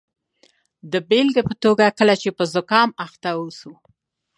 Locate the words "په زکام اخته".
2.37-3.29